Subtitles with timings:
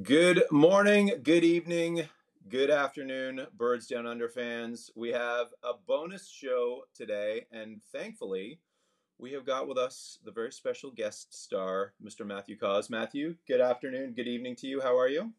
[0.00, 2.08] Good morning, good evening,
[2.48, 4.90] good afternoon, Birds Down Under fans.
[4.96, 8.58] We have a bonus show today, and thankfully,
[9.18, 12.26] we have got with us the very special guest star, Mr.
[12.26, 12.88] Matthew Cauz.
[12.88, 14.80] Matthew, good afternoon, good evening to you.
[14.80, 15.34] How are you?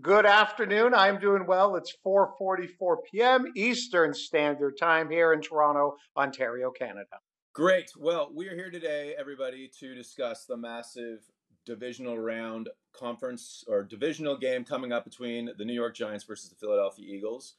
[0.00, 0.94] Good afternoon.
[0.94, 1.76] I'm doing well.
[1.76, 3.52] It's 4:44 p.m.
[3.54, 7.20] Eastern Standard Time here in Toronto, Ontario, Canada.
[7.52, 7.92] Great.
[7.98, 11.20] Well, we are here today, everybody, to discuss the massive
[11.64, 16.56] divisional round conference or divisional game coming up between the New York Giants versus the
[16.56, 17.54] Philadelphia Eagles.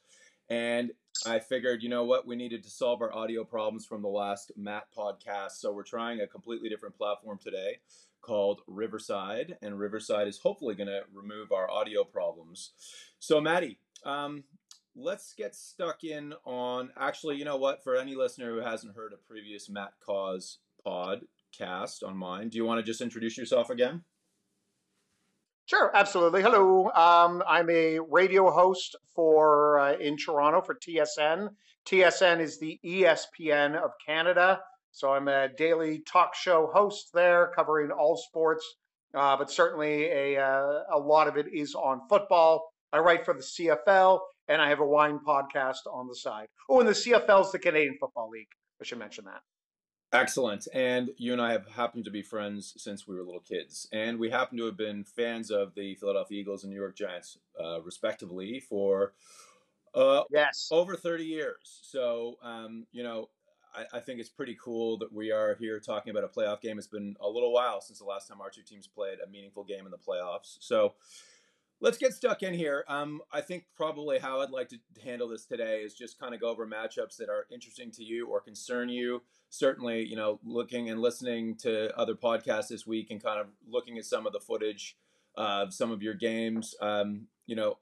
[0.48, 0.92] And
[1.26, 4.52] I figured, you know what, we needed to solve our audio problems from the last
[4.56, 5.52] Matt podcast.
[5.52, 7.78] So we're trying a completely different platform today
[8.20, 9.56] called Riverside.
[9.62, 12.72] And Riverside is hopefully going to remove our audio problems.
[13.18, 14.44] So, Maddie, um,
[14.94, 19.12] let's get stuck in on actually, you know what, for any listener who hasn't heard
[19.12, 20.58] a previous Matt Cauz
[21.56, 24.02] podcast on mine, do you want to just introduce yourself again?
[25.66, 26.42] Sure, absolutely.
[26.42, 31.48] Hello, um, I'm a radio host for uh, in Toronto for TSN.
[31.86, 34.60] TSN is the ESPN of Canada,
[34.92, 38.64] so I'm a daily talk show host there, covering all sports,
[39.14, 42.72] uh, but certainly a uh, a lot of it is on football.
[42.92, 46.46] I write for the CFL, and I have a wine podcast on the side.
[46.68, 48.48] Oh, and the CFL is the Canadian Football League.
[48.80, 49.40] I should mention that.
[50.12, 50.68] Excellent.
[50.72, 53.88] And you and I have happened to be friends since we were little kids.
[53.92, 57.38] And we happen to have been fans of the Philadelphia Eagles and New York Giants,
[57.62, 59.14] uh, respectively, for
[59.94, 60.68] uh, yes.
[60.70, 61.80] over 30 years.
[61.82, 63.30] So, um, you know,
[63.74, 66.78] I, I, think it's pretty cool that we are here talking about a playoff game.
[66.78, 69.64] It's been a little while since the last time our two teams played a meaningful
[69.64, 70.56] game in the playoffs.
[70.60, 70.94] So,
[71.78, 72.84] Let's get stuck in here.
[72.88, 76.40] Um, I think probably how I'd like to handle this today is just kind of
[76.40, 79.22] go over matchups that are interesting to you or concern you.
[79.48, 83.96] Certainly, you know, looking and listening to other podcasts this week and kind of looking
[83.98, 84.96] at some of the footage
[85.36, 86.74] of some of your games.
[86.80, 87.78] Um, you know,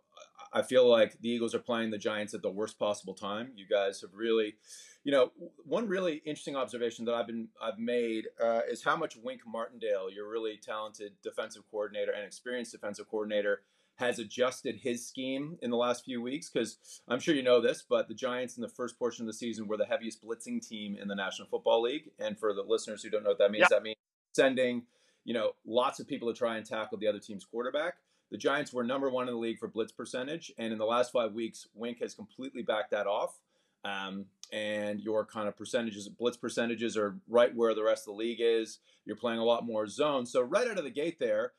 [0.53, 3.53] I feel like the Eagles are playing the Giants at the worst possible time.
[3.57, 4.55] You guys have really,
[5.03, 5.33] you know,
[5.65, 10.11] one really interesting observation that I've been I've made uh, is how much Wink Martindale,
[10.11, 13.63] your really talented defensive coordinator and experienced defensive coordinator,
[13.97, 17.85] has adjusted his scheme in the last few weeks because I'm sure you know this,
[17.89, 20.97] but the Giants in the first portion of the season were the heaviest blitzing team
[21.01, 22.11] in the National Football League.
[22.19, 23.97] And for the listeners who don't know what that means, that means
[24.33, 24.83] sending
[25.25, 27.95] you know lots of people to try and tackle the other team's quarterback.
[28.31, 31.13] The Giants were number one in the league for blitz percentage, and in the last
[31.13, 33.39] five weeks, Wink has completely backed that off.
[33.85, 38.19] Um, and your kind of percentages, blitz percentages, are right where the rest of the
[38.19, 38.79] league is.
[39.05, 41.53] You're playing a lot more zone, so right out of the gate there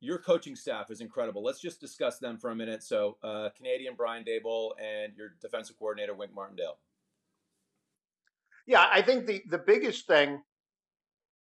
[0.00, 1.42] your coaching staff is incredible.
[1.42, 2.82] Let's just discuss them for a minute.
[2.82, 6.78] So, uh, Canadian Brian Daboll and your defensive coordinator Wink Martindale.
[8.66, 10.42] Yeah, I think the the biggest thing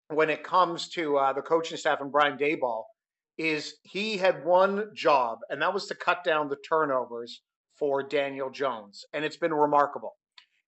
[0.10, 2.84] when it comes to uh, the coaching staff and Brian Daboll
[3.38, 7.42] is he had one job, and that was to cut down the turnovers
[7.78, 10.16] for Daniel Jones, and it's been remarkable.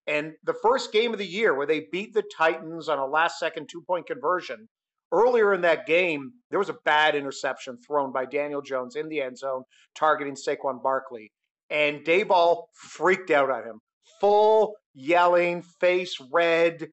[0.07, 3.39] And the first game of the year where they beat the Titans on a last
[3.39, 4.67] second two point conversion
[5.11, 9.21] Earlier in that game, there was a bad interception thrown by Daniel Jones in the
[9.21, 9.63] end zone,
[9.95, 11.31] targeting Saquon Barkley.
[11.69, 13.79] And Daboll freaked out at him,
[14.19, 16.87] full yelling, face red.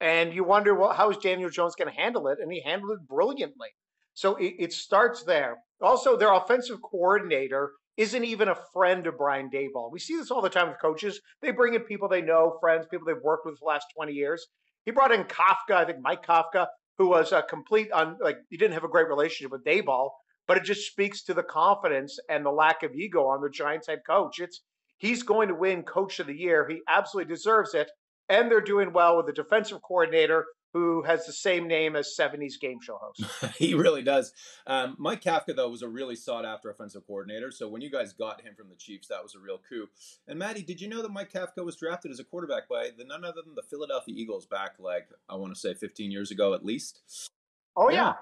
[0.00, 2.38] And you wonder, well, how is Daniel Jones going to handle it?
[2.40, 3.68] And he handled it brilliantly.
[4.14, 5.56] So it, it starts there.
[5.80, 9.92] Also, their offensive coordinator isn't even a friend of Brian Daboll.
[9.92, 11.20] We see this all the time with coaches.
[11.42, 14.12] They bring in people they know, friends, people they've worked with for the last 20
[14.12, 14.46] years.
[14.84, 16.66] He brought in Kafka, I think Mike Kafka,
[16.98, 20.10] who was a complete on like he didn't have a great relationship with Daboll,
[20.46, 23.86] but it just speaks to the confidence and the lack of ego on the Giants
[23.88, 24.38] head coach.
[24.38, 24.62] It's
[24.98, 26.66] he's going to win coach of the year.
[26.68, 27.90] He absolutely deserves it.
[28.28, 32.60] And they're doing well with the defensive coordinator who has the same name as 70s
[32.60, 33.24] game show host.
[33.58, 34.34] he really does.
[34.66, 37.52] Um, Mike Kafka, though, was a really sought after offensive coordinator.
[37.52, 39.86] So when you guys got him from the Chiefs, that was a real coup.
[40.26, 43.04] And Maddie, did you know that Mike Kafka was drafted as a quarterback by the
[43.04, 46.54] none other than the Philadelphia Eagles back, like, I want to say 15 years ago
[46.54, 47.30] at least?
[47.76, 47.96] Oh, yeah.
[47.96, 48.12] yeah.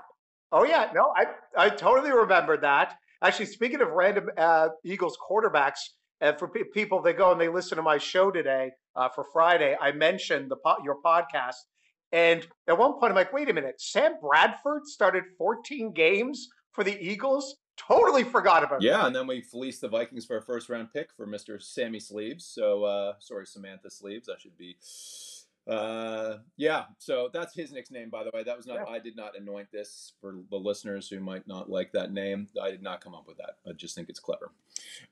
[0.53, 0.91] Oh, yeah.
[0.95, 1.25] No, I,
[1.57, 2.99] I totally remember that.
[3.23, 5.79] Actually, speaking of random uh, Eagles quarterbacks,
[6.21, 9.25] and for pe- people they go and they listen to my show today uh, for
[9.33, 11.55] Friday, I mentioned the po- your podcast
[12.13, 16.85] and at one point, I'm like, wait a minute, Sam Bradford started 14 games for
[16.85, 17.57] the Eagles?
[17.77, 19.07] Totally forgot about yeah, that.
[19.07, 21.61] and then we fleeced the Vikings for a first round pick for Mr.
[21.61, 22.45] Sammy Sleeves.
[22.45, 24.29] So, uh, sorry, Samantha Sleeves.
[24.29, 24.77] I should be.
[25.67, 28.43] Uh, yeah, so that's his nickname, by the way.
[28.43, 28.93] That was not, yeah.
[28.93, 32.49] I did not anoint this for the listeners who might not like that name.
[32.61, 33.57] I did not come up with that.
[33.67, 34.51] I just think it's clever.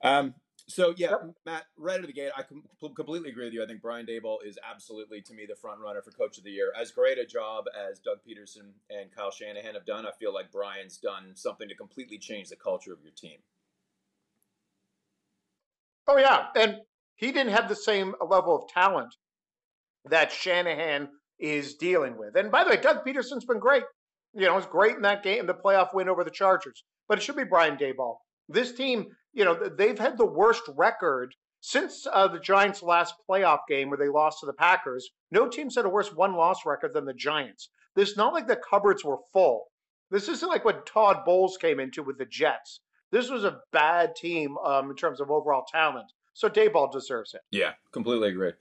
[0.03, 0.35] Um,
[0.71, 1.21] So yeah, yep.
[1.45, 2.63] Matt, right out of the gate, I com-
[2.95, 3.63] completely agree with you.
[3.63, 6.51] I think Brian Daboll is absolutely, to me, the front runner for Coach of the
[6.51, 6.73] Year.
[6.81, 10.53] As great a job as Doug Pederson and Kyle Shanahan have done, I feel like
[10.53, 13.39] Brian's done something to completely change the culture of your team.
[16.07, 16.77] Oh yeah, and
[17.17, 19.15] he didn't have the same level of talent
[20.05, 21.09] that Shanahan
[21.39, 22.37] is dealing with.
[22.37, 23.85] And by the way, Doug Pederson's been great.
[24.35, 26.85] You know, it's great in that game, the playoff win over the Chargers.
[27.09, 28.17] But it should be Brian Daboll.
[28.53, 33.61] This team, you know, they've had the worst record since uh, the Giants' last playoff
[33.69, 35.11] game where they lost to the Packers.
[35.31, 37.69] No team's had a worse one-loss record than the Giants.
[37.95, 39.67] This not like the cupboards were full.
[40.11, 42.81] This isn't like what Todd Bowles came into with the Jets.
[43.13, 46.13] This was a bad team um, in terms of overall talent.
[46.33, 47.41] So Daboll deserves it.
[47.51, 48.53] Yeah, completely agree.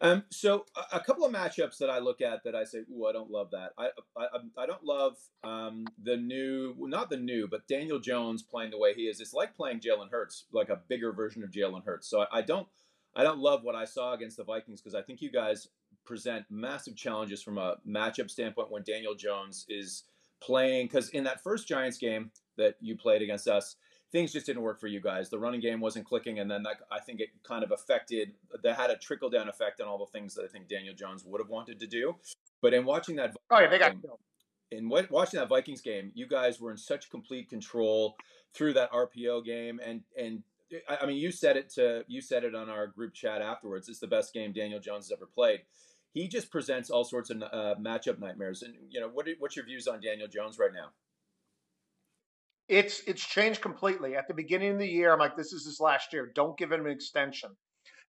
[0.00, 3.12] Um, so a, couple of matchups that I look at that I say, "Ooh, I
[3.12, 4.26] don't love that." I I,
[4.56, 8.94] I don't love um, the new, not the new, but Daniel Jones playing the way
[8.94, 9.20] he is.
[9.20, 12.08] It's like playing Jalen Hurts, like a bigger version of Jalen Hurts.
[12.08, 12.68] So I, I don't,
[13.16, 15.68] I don't love what I saw against the Vikings because I think you guys
[16.04, 20.04] present massive challenges from a matchup standpoint when Daniel Jones is
[20.40, 20.86] playing.
[20.86, 23.76] Because in that first Giants game that you played against us
[24.12, 25.28] things just didn't work for you guys.
[25.28, 28.32] The running game wasn't clicking, and then that I think it kind of affected.
[28.62, 31.24] That had a trickle down effect on all the things that I think Daniel Jones
[31.24, 32.16] would have wanted to do.
[32.60, 34.18] But in watching that, oh yeah, they got killed.
[34.70, 38.16] In watching that Vikings game, you guys were in such complete control
[38.52, 40.42] through that RPO game, and and
[40.88, 43.88] I mean, you said it to you said it on our group chat afterwards.
[43.88, 45.60] It's the best game Daniel Jones has ever played.
[46.12, 48.62] He just presents all sorts of uh, matchup nightmares.
[48.62, 50.90] And you know, what are, what's your views on Daniel Jones right now?
[52.68, 54.16] It's it's changed completely.
[54.16, 56.30] At the beginning of the year, I'm like, this is his last year.
[56.34, 57.50] Don't give him an extension.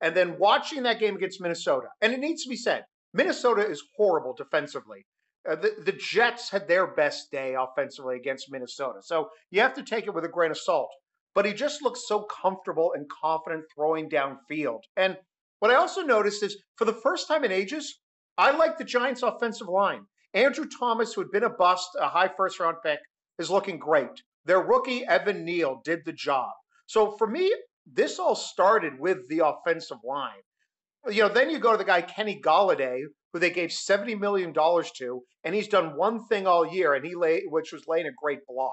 [0.00, 3.82] And then watching that game against Minnesota, and it needs to be said, Minnesota is
[3.96, 5.06] horrible defensively.
[5.48, 8.98] Uh, the, the Jets had their best day offensively against Minnesota.
[9.02, 10.90] So you have to take it with a grain of salt.
[11.34, 14.80] But he just looks so comfortable and confident throwing downfield.
[14.96, 15.16] And
[15.60, 18.00] what I also noticed is for the first time in ages,
[18.38, 20.06] I like the Giants' offensive line.
[20.34, 22.98] Andrew Thomas, who had been a bust, a high first round pick,
[23.38, 24.22] is looking great.
[24.46, 26.50] Their rookie, Evan Neal, did the job.
[26.86, 27.52] So for me,
[27.84, 30.42] this all started with the offensive line.
[31.08, 33.00] You know, then you go to the guy Kenny Golladay,
[33.32, 37.04] who they gave seventy million dollars to, and he's done one thing all year, and
[37.04, 38.72] he lay, which was laying a great block.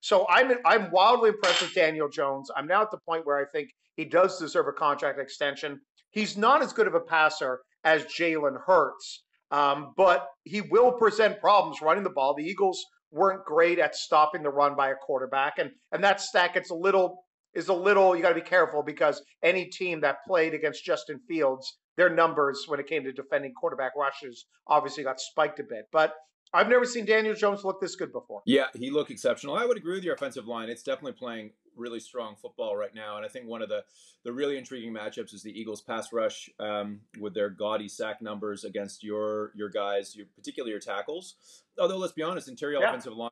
[0.00, 2.50] So I'm I'm wildly impressed with Daniel Jones.
[2.56, 5.80] I'm now at the point where I think he does deserve a contract extension.
[6.10, 11.40] He's not as good of a passer as Jalen Hurts, um, but he will present
[11.40, 12.34] problems running the ball.
[12.34, 16.54] The Eagles weren't great at stopping the run by a quarterback, and and that stat
[16.54, 17.24] gets a little
[17.54, 21.20] is a little you got to be careful because any team that played against Justin
[21.28, 25.86] Fields, their numbers when it came to defending quarterback rushes obviously got spiked a bit,
[25.92, 26.14] but.
[26.52, 28.40] I've never seen Daniel Jones look this good before.
[28.46, 29.56] Yeah, he looked exceptional.
[29.56, 30.68] I would agree with your offensive line.
[30.68, 33.16] It's definitely playing really strong football right now.
[33.16, 33.84] And I think one of the,
[34.24, 38.64] the really intriguing matchups is the Eagles pass rush um, with their gaudy sack numbers
[38.64, 41.34] against your your guys, your particularly your tackles.
[41.78, 42.88] Although let's be honest, interior yeah.
[42.88, 43.30] offensive line,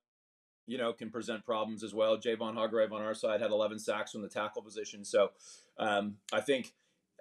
[0.66, 2.16] you know, can present problems as well.
[2.16, 5.04] Javon Hargrave on our side had 11 sacks from the tackle position.
[5.04, 5.30] So
[5.78, 6.72] um, I think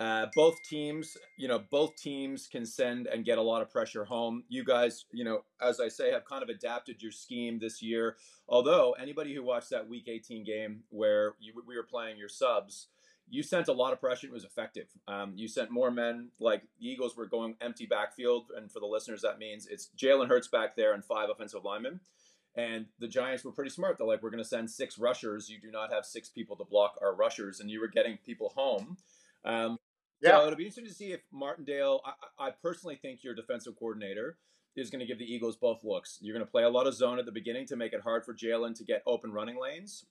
[0.01, 4.03] uh, both teams, you know, both teams can send and get a lot of pressure
[4.03, 4.43] home.
[4.49, 8.17] You guys, you know, as I say, have kind of adapted your scheme this year.
[8.49, 12.87] Although anybody who watched that Week 18 game where you, we were playing your subs,
[13.29, 14.25] you sent a lot of pressure.
[14.25, 14.87] It was effective.
[15.07, 16.29] Um, you sent more men.
[16.39, 20.29] Like the Eagles were going empty backfield, and for the listeners, that means it's Jalen
[20.29, 21.99] Hurts back there and five offensive linemen.
[22.55, 23.99] And the Giants were pretty smart.
[23.99, 25.47] They're like, we're going to send six rushers.
[25.47, 28.51] You do not have six people to block our rushers, and you were getting people
[28.55, 28.97] home.
[29.45, 29.77] Um,
[30.21, 30.37] yeah.
[30.37, 32.01] So it'll be interesting to see if Martindale.
[32.05, 34.37] I, I personally think your defensive coordinator
[34.75, 36.17] is going to give the Eagles both looks.
[36.21, 38.23] You're going to play a lot of zone at the beginning to make it hard
[38.25, 40.05] for Jalen to get open running lanes.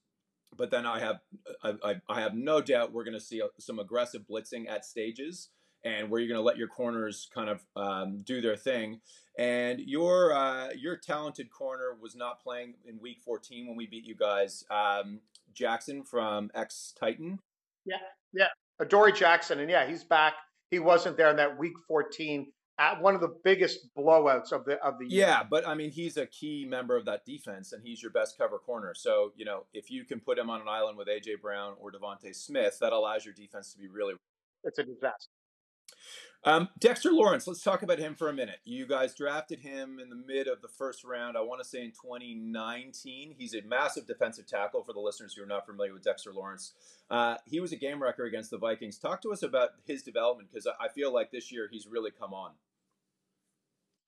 [0.56, 1.20] But then I have
[1.62, 5.48] I, I have no doubt we're going to see some aggressive blitzing at stages,
[5.84, 9.00] and where you're going to let your corners kind of um, do their thing.
[9.38, 14.04] And your uh, your talented corner was not playing in Week 14 when we beat
[14.04, 14.64] you guys.
[14.70, 15.20] Um,
[15.54, 17.38] Jackson from ex Titan.
[17.84, 17.96] Yeah,
[18.32, 18.48] yeah,
[18.80, 20.34] Uh, Adoree Jackson, and yeah, he's back.
[20.70, 24.82] He wasn't there in that Week 14 at one of the biggest blowouts of the
[24.82, 25.26] of the year.
[25.26, 28.38] Yeah, but I mean, he's a key member of that defense, and he's your best
[28.38, 28.94] cover corner.
[28.94, 31.92] So you know, if you can put him on an island with AJ Brown or
[31.92, 34.14] DeVonta Smith, that allows your defense to be really.
[34.64, 35.30] It's a disaster.
[36.44, 38.60] Um, Dexter Lawrence, let's talk about him for a minute.
[38.64, 41.36] You guys drafted him in the mid of the first round.
[41.36, 43.34] I want to say in 2019.
[43.38, 46.72] He's a massive defensive tackle for the listeners who are not familiar with Dexter Lawrence.
[47.10, 48.98] Uh, he was a game wrecker against the Vikings.
[48.98, 52.32] Talk to us about his development because I feel like this year he's really come
[52.32, 52.52] on.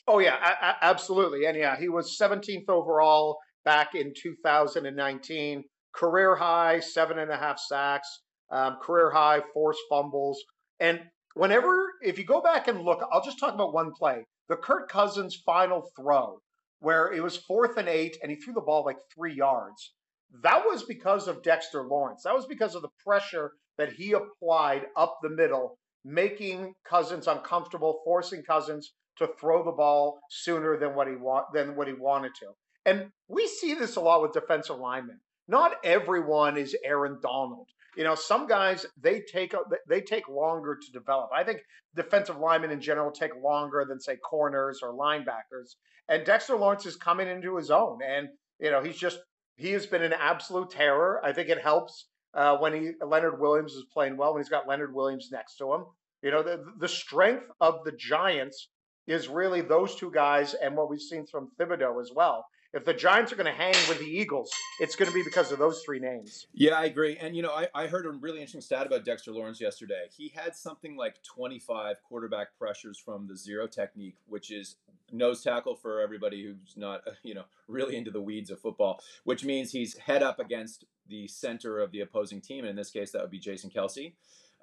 [0.09, 0.37] Oh yeah,
[0.83, 5.65] absolutely, and yeah, he was 17th overall back in 2019.
[5.95, 8.21] Career high, seven and a half sacks.
[8.51, 10.43] um, career high, forced fumbles.
[10.81, 11.01] And
[11.35, 14.91] whenever, if you go back and look, I'll just talk about one play the Kirk
[14.91, 16.41] Cousins final throw,
[16.81, 19.95] where it was fourth and eight and he threw the ball like three yards.
[20.43, 22.23] That was because of Dexter Lawrence.
[22.25, 28.01] That was because of the pressure that he applied up the middle, making Cousins uncomfortable,
[28.05, 32.35] forcing Cousins to throw the ball sooner than what he want than what he wanted
[32.41, 32.47] to.
[32.85, 35.21] And we see this a lot with defensive linemen.
[35.49, 37.69] Not everyone is Aaron Donald.
[37.97, 39.55] You know, some guys they take
[39.89, 41.31] they take longer to develop.
[41.35, 41.61] I think
[41.95, 45.77] defensive linemen in general take longer than say corners or linebackers.
[46.09, 49.19] And Dexter Lawrence is coming into his own, and you know he's just
[49.57, 51.21] he has been an absolute terror.
[51.25, 54.69] I think it helps uh, when he Leonard Williams is playing well when he's got
[54.69, 55.85] Leonard Williams next to him.
[56.23, 58.69] You know, the the strength of the Giants
[59.07, 62.45] is really those two guys and what we've seen from Thibodeaux as well.
[62.75, 64.51] If the Giants are going to hang with the Eagles,
[64.81, 66.47] it's going to be because of those three names.
[66.55, 67.19] Yeah, I agree.
[67.19, 70.07] And, you know, I, I heard a really interesting stat about Dexter Lawrence yesterday.
[70.11, 74.77] He had something like 25 quarterback pressures from the zero technique, which is
[75.13, 79.45] nose tackle for everybody who's not, you know, really into the weeds of football, which
[79.45, 82.61] means he's head up against the center of the opposing team.
[82.61, 84.15] And in this case, that would be Jason Kelce.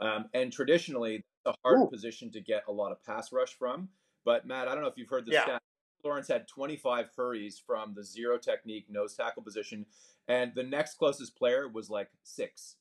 [0.02, 1.88] Um, and traditionally, it's a hard Ooh.
[1.88, 3.90] position to get a lot of pass rush from.
[4.26, 5.44] But Matt, I don't know if you've heard this yeah.
[5.44, 5.62] stat.
[6.04, 9.86] Lawrence had 25 hurries from the zero technique nose tackle position,
[10.28, 12.76] and the next closest player was like six.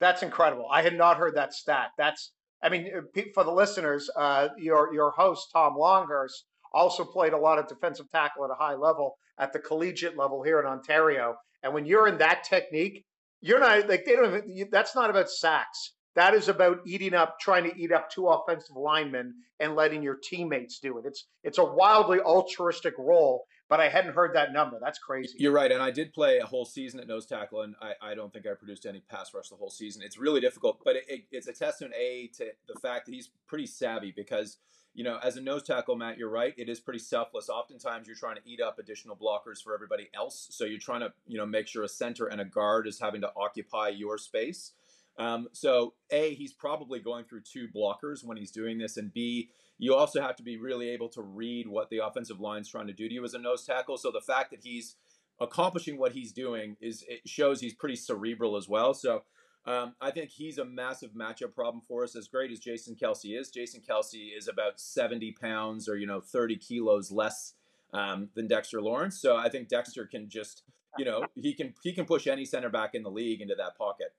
[0.00, 0.66] That's incredible.
[0.70, 1.90] I had not heard that stat.
[1.98, 7.32] That's, I mean, uh, for the listeners, uh, your your host Tom Longhurst also played
[7.32, 10.66] a lot of defensive tackle at a high level at the collegiate level here in
[10.66, 11.36] Ontario.
[11.62, 13.04] And when you're in that technique,
[13.40, 14.48] you're not like they don't.
[14.48, 15.92] Even, that's not about sacks.
[16.16, 20.16] That is about eating up, trying to eat up two offensive linemen and letting your
[20.16, 21.04] teammates do it.
[21.06, 24.78] It's it's a wildly altruistic role, but I hadn't heard that number.
[24.80, 25.36] That's crazy.
[25.38, 28.14] You're right, and I did play a whole season at nose tackle, and I, I
[28.14, 30.02] don't think I produced any pass rush the whole season.
[30.02, 33.30] It's really difficult, but it, it, it's a testament a to the fact that he's
[33.46, 34.56] pretty savvy because
[34.92, 36.52] you know, as a nose tackle, Matt, you're right.
[36.56, 37.48] It is pretty selfless.
[37.48, 40.48] Oftentimes, you're trying to eat up additional blockers for everybody else.
[40.50, 43.20] So you're trying to, you know, make sure a center and a guard is having
[43.20, 44.72] to occupy your space.
[45.20, 49.50] Um, so, A, he's probably going through two blockers when he's doing this, and B,
[49.76, 52.94] you also have to be really able to read what the offensive line's trying to
[52.94, 53.98] do to you as a nose tackle.
[53.98, 54.96] So the fact that he's
[55.40, 58.94] accomplishing what he's doing is it shows he's pretty cerebral as well.
[58.94, 59.24] So
[59.66, 62.16] um, I think he's a massive matchup problem for us.
[62.16, 66.20] As great as Jason Kelce is, Jason Kelce is about 70 pounds or you know
[66.20, 67.54] 30 kilos less
[67.92, 69.20] um, than Dexter Lawrence.
[69.20, 70.62] So I think Dexter can just
[70.98, 73.76] you know he can he can push any center back in the league into that
[73.76, 74.14] pocket.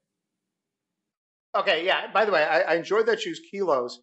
[1.56, 2.12] Okay, yeah.
[2.12, 4.00] By the way, I, I enjoyed that you kilos.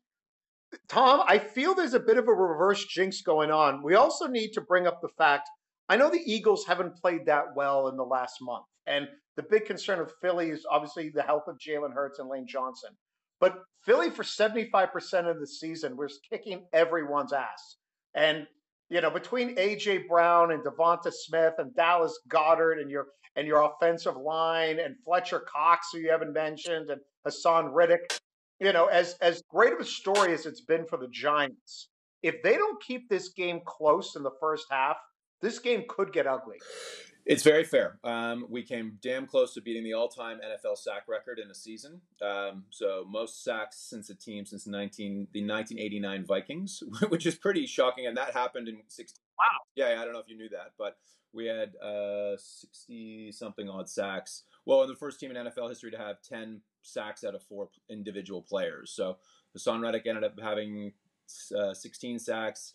[0.89, 3.83] Tom, I feel there's a bit of a reverse jinx going on.
[3.83, 5.49] We also need to bring up the fact
[5.89, 8.67] I know the Eagles haven't played that well in the last month.
[8.87, 12.47] And the big concern of Philly is obviously the health of Jalen Hurts and Lane
[12.47, 12.91] Johnson.
[13.41, 17.77] But Philly, for 75% of the season, was kicking everyone's ass.
[18.15, 18.47] And,
[18.91, 20.05] you know, between A.J.
[20.09, 23.07] Brown and Devonta Smith and Dallas Goedert and your
[23.39, 28.21] and your offensive line and Fletcher Cox, who you haven't mentioned, and Haason Reddick.
[28.59, 31.89] You know, as as great of a story as it's been for the Giants,
[32.23, 34.97] if they don't keep this game close in the first half,
[35.41, 36.57] this game could get ugly.
[37.25, 37.99] It's very fair.
[38.03, 42.01] Um, we came damn close to beating the all-time NFL sack record in a season.
[42.23, 47.67] Um, so most sacks since a team since 19 the 1989 Vikings, which is pretty
[47.67, 49.23] shocking, and that happened in 16.
[49.39, 49.45] Wow.
[49.77, 50.97] Yeah, I don't know if you knew that, but
[51.33, 54.45] we had uh, 60 something odd sacks.
[54.65, 57.69] Well, in the first team in NFL history to have 10 sacks out of four
[57.89, 58.91] individual players.
[58.91, 59.19] So
[59.57, 60.93] Haason Reddick ended up having
[61.57, 62.75] uh, 16 sacks.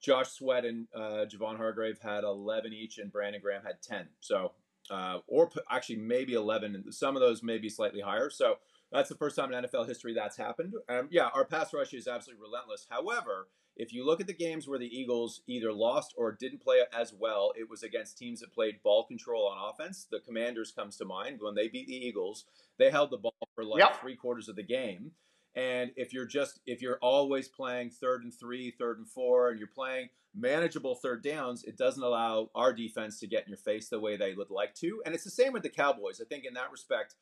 [0.00, 4.06] Josh Sweat and uh, Javon Hargrave had 11 each, and Brandon Graham had 10.
[4.20, 4.52] So,
[4.90, 8.30] uh, or actually maybe 11, some of those may be slightly higher.
[8.30, 8.56] So
[8.92, 10.74] that's the first time in NFL history that's happened.
[10.88, 12.86] Um, yeah, our pass rush is absolutely relentless.
[12.88, 16.78] However, if you look at the games where the Eagles either lost or didn't play
[16.98, 20.06] as well, it was against teams that played ball control on offense.
[20.10, 22.46] The Commanders comes to mind when they beat the Eagles.
[22.78, 24.00] They held the ball for like yep.
[24.00, 25.12] three quarters of the game.
[25.54, 29.58] And if you're just if you're always playing third and three, third and four, and
[29.58, 33.88] you're playing manageable third downs, it doesn't allow our defense to get in your face
[33.88, 35.02] the way they would like to.
[35.04, 36.20] And it's the same with the Cowboys.
[36.20, 37.14] I think in that respect,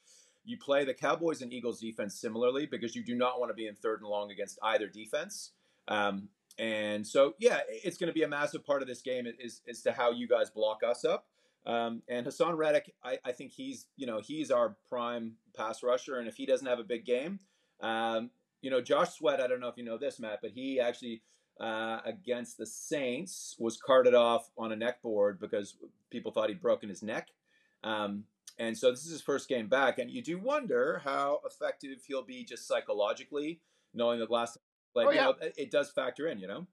[0.44, 3.66] you play the Cowboys and Eagles defense similarly because you do not want to be
[3.66, 5.52] in third and long against either defense.
[5.86, 9.60] Um, and so, yeah, it's going to be a massive part of this game is
[9.68, 11.26] as to how you guys block us up.
[11.66, 16.18] Um, and Haason Reddick, I, I, think he's you know he's our prime pass rusher,
[16.18, 17.40] and if he doesn't have a big game,
[17.80, 18.30] um,
[18.60, 21.22] you know Josh Sweat, I don't know if you know this, Matt, but he actually
[21.58, 25.76] uh, against the Saints was carted off on a neck board because
[26.10, 27.28] people thought he'd broken his neck.
[27.82, 28.24] Um,
[28.58, 32.22] and so this is his first game back, and you do wonder how effective he'll
[32.22, 33.60] be just psychologically,
[33.94, 34.58] knowing that last
[34.94, 35.28] like oh, yeah.
[35.28, 36.66] you know it does factor in, you know.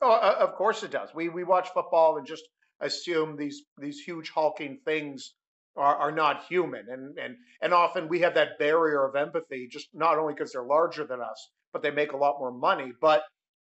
[0.00, 1.10] Oh, uh, of course it does.
[1.14, 2.44] We we watch football and just
[2.80, 5.34] assume these these huge hulking things
[5.76, 9.88] are, are not human, and and and often we have that barrier of empathy, just
[9.94, 12.92] not only because they're larger than us, but they make a lot more money.
[13.00, 13.22] But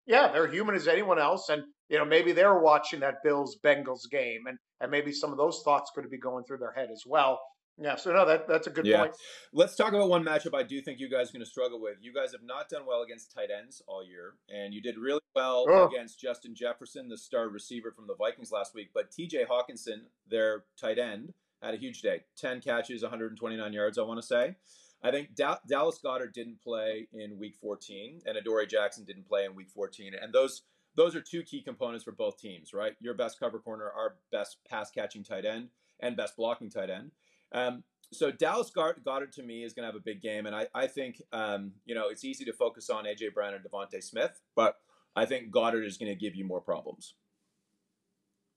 [0.06, 4.10] yeah, they're human as anyone else, and you know maybe they're watching that Bills Bengals
[4.12, 7.04] game, and and maybe some of those thoughts could be going through their head as
[7.06, 7.40] well.
[7.80, 9.00] Yeah, so no, that that's a good yeah.
[9.00, 9.16] point.
[9.54, 11.98] Let's talk about one matchup I do think you guys are going to struggle with.
[12.02, 15.22] You guys have not done well against tight ends all year, and you did really
[15.36, 15.88] well oh.
[15.88, 18.90] against Justin Jefferson, the star receiver from the Vikings last week.
[18.94, 19.46] But T.J.
[19.46, 23.98] Hockenson, their tight end, had a huge day: ten catches, 129 yards.
[23.98, 24.56] I want to say.
[25.04, 29.46] I think da- Dallas Goedert didn't play in Week 14, and Adoree Jackson didn't play
[29.46, 30.64] in Week 14, and those
[30.96, 32.94] those are two key components for both teams, right?
[33.00, 35.70] Your best cover corner, our best pass catching tight end,
[36.00, 37.12] and best blocking tight end.
[37.54, 40.68] Um, so Dallas Goedert to me is going to have a big game, and I,
[40.74, 44.42] I think um, you know it's easy to focus on AJ Brown and DeVonta Smith,
[44.56, 44.76] but
[45.16, 47.16] I think Goedert is going to give you more problems.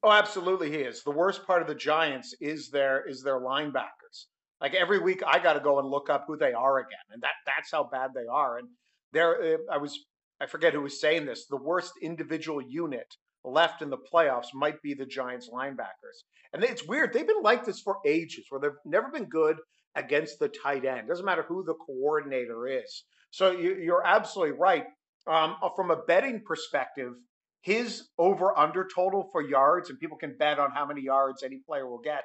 [0.03, 1.03] Oh, absolutely, he is.
[1.03, 4.27] The worst part of the Giants is their is their linebackers.
[4.61, 7.23] Like every week, I got to go and look up who they are again, and
[7.23, 8.59] that that's how bad they are.
[8.59, 8.69] And
[9.13, 9.99] there, uh, I was
[10.41, 11.47] I forget who was saying this.
[11.47, 16.25] The worst individual unit left in the playoffs might be the Giants linebackers.
[16.53, 17.13] And it's weird.
[17.13, 19.57] They've been like this for ages, where they've never been good
[19.95, 21.09] against the tight end.
[21.09, 23.05] Doesn't matter who the coordinator is.
[23.31, 24.85] So you, are absolutely right.
[25.27, 27.15] Um, uh, from a betting perspective,
[27.63, 31.59] his over under total for yards, and people can bet on how many yards any
[31.67, 32.25] player will get.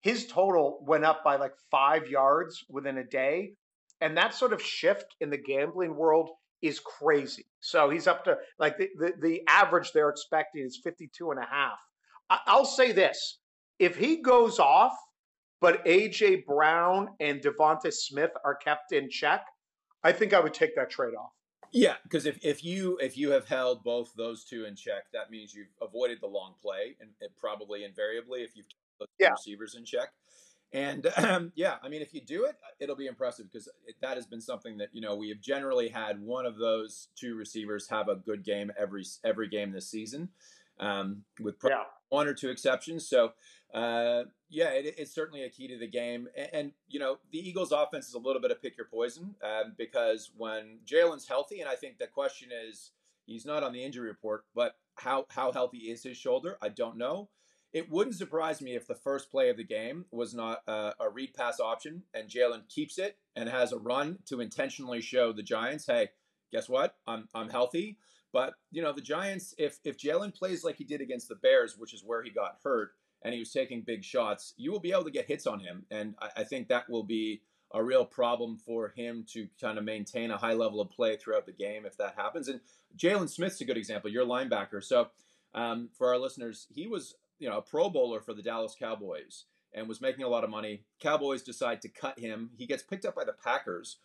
[0.00, 3.54] His total went up by like five yards within a day.
[4.00, 6.30] And that sort of shift in the gambling world
[6.62, 7.46] is crazy.
[7.60, 11.46] So he's up to like the, the, the average they're expecting is 52 and a
[11.46, 11.78] half.
[12.30, 13.38] I, I'll say this
[13.78, 14.96] if he goes off,
[15.60, 19.44] but AJ Brown and DeVonta Smith are kept in check,
[20.02, 21.32] I think I would take that trade off.
[21.72, 25.30] Yeah, because if, if you if you have held both those two in check, that
[25.30, 29.30] means you've avoided the long play, and, and probably invariably if you've kept the yeah.
[29.30, 30.10] receivers in check.
[30.72, 33.68] And um, yeah, I mean, if you do it, it'll be impressive because
[34.00, 37.34] that has been something that you know we have generally had one of those two
[37.34, 40.28] receivers have a good game every every game this season,
[40.80, 41.84] um, with yeah.
[42.08, 43.08] one or two exceptions.
[43.08, 43.32] So
[43.74, 46.28] uh, yeah, it, it's certainly a key to the game.
[46.36, 49.34] And, and, you know, the Eagles' offense is a little bit of pick your poison
[49.42, 52.92] um, because when Jalen's healthy, and I think the question is
[53.26, 56.56] he's not on the injury report, but how how healthy is his shoulder?
[56.62, 57.28] I don't know.
[57.76, 61.10] It wouldn't surprise me if the first play of the game was not uh, a
[61.10, 65.42] read pass option and Jalen keeps it and has a run to intentionally show the
[65.42, 66.08] Giants, hey,
[66.50, 66.94] guess what?
[67.06, 67.98] I'm I'm healthy.
[68.32, 71.76] But you know the Giants, if if Jalen plays like he did against the Bears,
[71.76, 74.92] which is where he got hurt, and he was taking big shots, you will be
[74.92, 77.42] able to get hits on him, and I, I think that will be
[77.74, 81.44] a real problem for him to kind of maintain a high level of play throughout
[81.44, 82.48] the game if that happens.
[82.48, 82.60] And
[82.96, 84.10] Jaylon Smith's a good example.
[84.10, 85.08] Your linebacker, so.
[85.54, 89.44] Um, for our listeners, he was you know a Pro Bowler for the Dallas Cowboys
[89.74, 90.84] and was making a lot of money.
[91.00, 92.50] Cowboys decide to cut him.
[92.56, 93.98] He gets picked up by the Packers.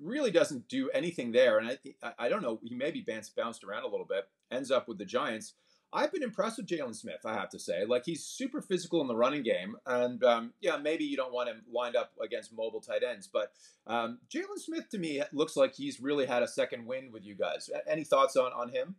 [0.00, 2.60] Really doesn't do anything there, and I I don't know.
[2.62, 4.28] He maybe bounced bounced around a little bit.
[4.50, 5.54] Ends up with the Giants.
[5.94, 7.20] I've been impressed with Jaylon Smith.
[7.26, 10.78] I have to say, like he's super physical in the running game, and um, yeah,
[10.78, 13.52] maybe you don't want him lined up against mobile tight ends, but
[13.86, 17.34] um, Jaylon Smith to me looks like he's really had a second wind with you
[17.34, 17.68] guys.
[17.86, 18.96] Any thoughts on on him?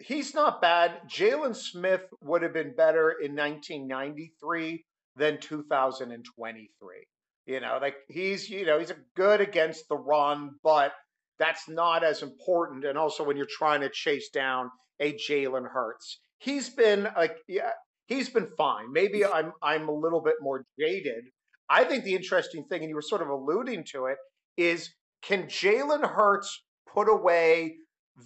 [0.00, 1.02] He's not bad.
[1.06, 4.84] Jaylon Smith would have been better in 1993
[5.16, 7.06] than 2023.
[7.46, 10.92] You know, like he's, you know, he's a good against the run, but
[11.38, 12.84] that's not as important.
[12.84, 17.72] And also when you're trying to chase down a Jalen Hurts, he's been like, yeah,
[18.06, 18.92] he's been fine.
[18.92, 21.24] Maybe I'm I'm a little bit more jaded.
[21.68, 24.18] I think the interesting thing, and you were sort of alluding to it,
[24.56, 24.90] is
[25.22, 27.76] can Jalen Hurts put away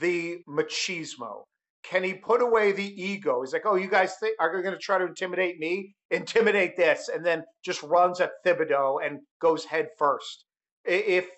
[0.01, 1.45] the machismo?
[1.85, 3.43] Can he put away the ego?
[3.43, 5.95] He's like, oh, you guys think, are going to try to intimidate me?
[6.11, 10.45] Intimidate this, and then just runs at Thibodeaux and goes head first.
[10.85, 11.29] If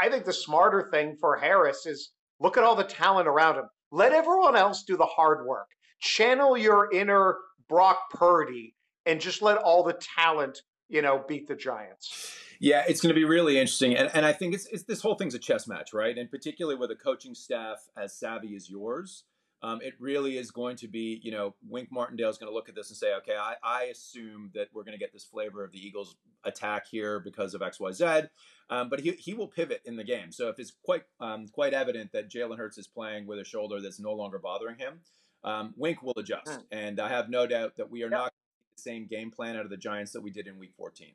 [0.00, 3.64] I think the smarter thing for Harris is look at all the talent around him.
[3.92, 5.66] Let everyone else do the hard work.
[6.00, 7.36] Channel your inner
[7.68, 8.74] Brock Purdy
[9.06, 10.58] and just let all the talent,
[10.88, 12.36] you know, beat the Giants.
[12.60, 15.14] Yeah, it's going to be really interesting, and and I think it's, it's this whole
[15.14, 16.16] thing's a chess match, right?
[16.16, 19.24] And particularly with a coaching staff as savvy as yours,
[19.62, 22.68] um, it really is going to be, you know, Wink Martindale is going to look
[22.68, 25.62] at this and say, okay, I, I assume that we're going to get this flavor
[25.62, 28.04] of the Eagles' attack here because of X, Y, Z.
[28.70, 30.32] Um, but he, he will pivot in the game.
[30.32, 33.80] So if it's quite um, quite evident that Jalen Hurts is playing with a shoulder
[33.80, 35.00] that's no longer bothering him,
[35.44, 36.48] um, Wink will adjust.
[36.50, 36.60] Hmm.
[36.72, 38.12] And I have no doubt that we are yep.
[38.12, 38.32] not
[38.76, 41.08] the same game plan out of the Giants that we did in Week 14?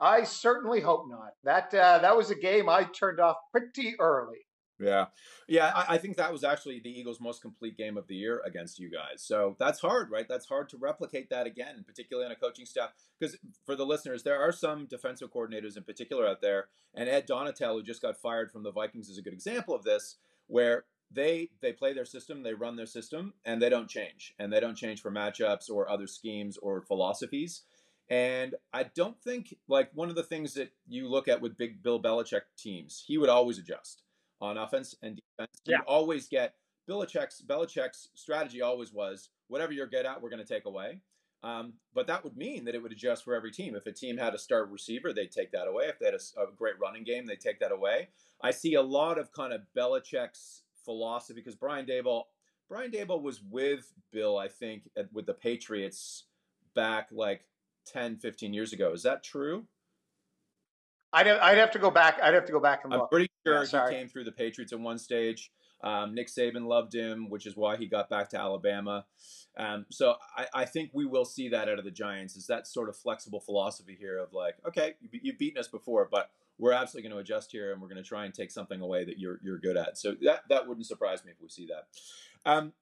[0.00, 1.34] I certainly hope not.
[1.44, 4.46] That uh, that was a game I turned off pretty early.
[4.80, 5.06] Yeah,
[5.46, 8.40] yeah, I, I, think that was actually the Eagles' most complete game of the year
[8.46, 9.20] against you guys.
[9.22, 10.26] So that's hard, right?
[10.26, 12.90] That's hard to replicate that again, particularly on a coaching staff.
[13.18, 17.26] Because for the listeners, there are some defensive coordinators in particular out there, and Ed
[17.28, 20.16] Donatell, who just got fired from the Vikings, is a good example of this,
[20.46, 24.50] where they they play their system, they run their system, and they don't change, and
[24.50, 27.62] they don't change for matchups or other schemes or philosophies.
[28.08, 31.82] And I don't think like one of the things that you look at with big
[31.82, 34.02] Bill Belichick teams, he would always adjust
[34.40, 35.60] on offense and defense.
[35.64, 35.78] Yeah.
[35.78, 36.54] You always get
[36.88, 41.00] Belichick's Belichick's strategy always was whatever you're good at, we're going to take away.
[41.42, 43.74] Um, but that would mean that it would adjust for every team.
[43.74, 45.84] If a team had a star receiver, they'd take that away.
[45.86, 48.08] If they had a, a great running game, they'd take that away.
[48.42, 52.24] I see a lot of kind of Belichick's philosophy because Brian Daboll,
[52.68, 56.24] Brian Daboll was with Bill, I think, at, with the Patriots
[56.74, 57.46] back like
[57.86, 58.92] 10, 15 years ago.
[58.92, 59.64] Is that true?
[61.12, 62.20] I'd have, I'd have to go back.
[62.22, 63.02] I'd have to go back and look.
[63.02, 65.50] I'm pretty sure yeah, he came through the Patriots at one stage.
[65.82, 69.06] Um, Nick Saban loved him, which is why he got back to Alabama.
[69.56, 72.36] Um, so I, I, think we will see that out of the Giants.
[72.36, 76.06] Is that sort of flexible philosophy here of like, okay, you, have beaten us before,
[76.10, 78.80] but we're absolutely going to adjust here, and we're going to try and take something
[78.80, 79.96] away that you're you're good at.
[79.96, 82.50] So that that wouldn't surprise me if we see that.
[82.50, 82.72] Um,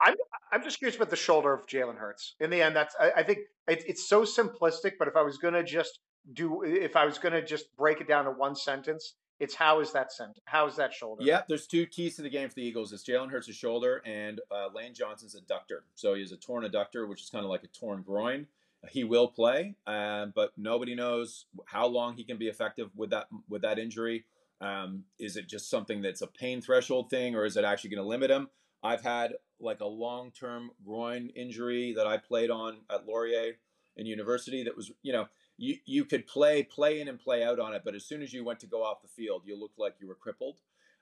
[0.00, 0.14] I'm
[0.52, 2.36] I'm just curious about the shoulder of Jalen Hurts.
[2.40, 4.92] In the end, that's I, I think it, it's so simplistic.
[4.98, 5.98] But if I was going to just
[6.32, 9.80] do, if I was going to just break it down to one sentence, it's how
[9.80, 10.38] is that sent?
[10.44, 11.24] How is that shoulder?
[11.24, 12.92] Yeah, there's two keys to the game for the Eagles.
[12.92, 15.80] It's Jalen Hurts' shoulder and uh, Lane Johnson's adductor.
[15.96, 18.46] So he has a torn adductor, which is kind of like a torn groin.
[18.90, 23.26] He will play, um, but nobody knows how long he can be effective with that
[23.48, 24.24] with that injury.
[24.60, 28.02] Um, is it just something that's a pain threshold thing, or is it actually going
[28.02, 28.48] to limit him?
[28.82, 33.54] I've had like a long term groin injury that I played on at Laurier
[33.96, 35.26] in university that was, you know,
[35.62, 38.32] you, you could play, play in and play out on it, but as soon as
[38.32, 40.58] you went to go off the field, you looked like you were crippled.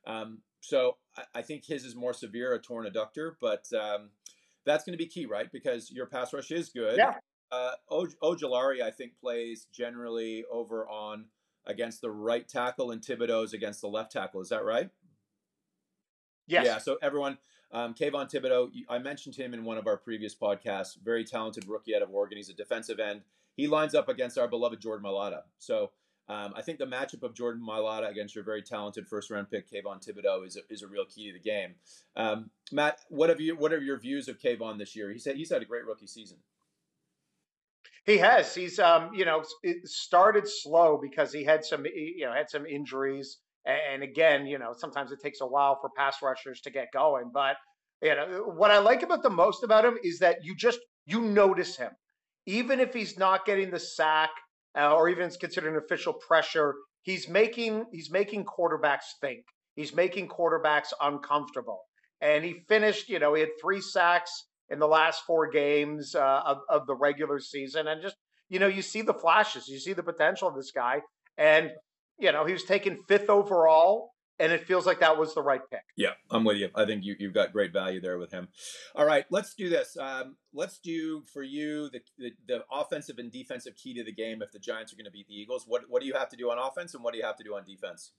[0.06, 4.10] Um, so I, I, think his is more severe, a torn adductor, but um,
[4.66, 5.50] that's going to be key, right?
[5.50, 6.98] Because your pass rush is good.
[6.98, 7.14] Yeah.
[7.50, 11.24] Uh, Ojulari, I think, plays generally over on
[11.64, 14.42] against the right tackle and Thibodeaux's against the left tackle.
[14.42, 14.90] Is that right?
[16.46, 16.66] Yes.
[16.66, 16.78] Yeah.
[16.78, 17.38] So everyone,
[17.72, 20.98] um, Kayvon Thibodeaux, I mentioned him in one of our previous podcasts.
[21.02, 22.36] Very talented rookie out of Oregon.
[22.36, 23.22] He's a defensive end.
[23.56, 25.42] He lines up against our beloved Jordan Mailata.
[25.58, 25.90] So
[26.28, 29.70] um, I think the matchup of Jordan Mailata against your very talented first round pick
[29.70, 31.74] Kayvon Thibodeaux is a, is a real key to the game.
[32.16, 35.10] Um, Matt, what have you what are your views of Kayvon this year?
[35.10, 36.38] He said he's had a great rookie season.
[38.04, 38.54] He has.
[38.54, 39.42] He's um, you know,
[39.84, 44.72] started slow because he had some you know had some injuries and again, you know,
[44.76, 47.30] sometimes it takes a while for pass rushers to get going.
[47.32, 47.56] But
[48.02, 51.20] you know, what I like about the most about him is that you just you
[51.20, 51.90] notice him,
[52.46, 54.30] even if he's not getting the sack
[54.76, 56.74] uh, or even considered an official pressure.
[57.02, 59.44] He's making he's making quarterbacks think.
[59.74, 61.80] He's making quarterbacks uncomfortable.
[62.20, 64.30] And he finished, you know, he had three sacks
[64.68, 67.86] in the last four games uh, of, of the regular season.
[67.86, 68.16] And just,
[68.50, 71.00] you know, you see the flashes, you see the potential of this guy.
[71.38, 71.70] And
[72.18, 75.60] you know, he was taken fifth overall, and it feels like that was the right
[75.70, 75.82] pick.
[75.96, 76.70] Yeah, I'm with you.
[76.74, 78.48] I think you, you've got great value there with him.
[78.96, 79.96] All right, let's do this.
[79.98, 84.42] Um, let's do for you the, the, the offensive and defensive key to the game.
[84.42, 86.36] If the Giants are going to beat the Eagles, what what do you have to
[86.36, 88.12] do on offense, and what do you have to do on defense?